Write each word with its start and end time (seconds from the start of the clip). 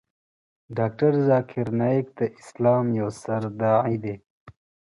ډاکتر 0.77 1.11
ذاکر 1.27 1.67
نایک 1.79 2.07
د 2.19 2.21
اسلام 2.39 2.85
یو 2.99 3.07
ستر 3.19 3.43
داعی 3.61 3.97
دی. 4.03 4.15